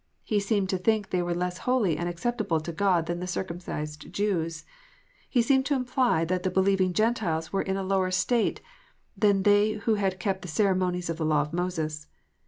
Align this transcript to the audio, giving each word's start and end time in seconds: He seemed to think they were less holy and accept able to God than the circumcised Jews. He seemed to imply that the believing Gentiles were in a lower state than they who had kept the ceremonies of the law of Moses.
He 0.23 0.39
seemed 0.39 0.67
to 0.69 0.79
think 0.79 1.11
they 1.11 1.21
were 1.21 1.35
less 1.35 1.59
holy 1.59 1.95
and 1.95 2.09
accept 2.09 2.41
able 2.41 2.59
to 2.61 2.71
God 2.71 3.05
than 3.05 3.19
the 3.19 3.27
circumcised 3.27 4.11
Jews. 4.11 4.65
He 5.29 5.43
seemed 5.43 5.67
to 5.67 5.75
imply 5.75 6.25
that 6.25 6.41
the 6.41 6.49
believing 6.49 6.91
Gentiles 6.91 7.53
were 7.53 7.61
in 7.61 7.77
a 7.77 7.83
lower 7.83 8.09
state 8.09 8.61
than 9.15 9.43
they 9.43 9.73
who 9.73 9.93
had 10.01 10.19
kept 10.19 10.41
the 10.41 10.47
ceremonies 10.47 11.11
of 11.11 11.17
the 11.17 11.25
law 11.27 11.43
of 11.43 11.53
Moses. 11.53 12.07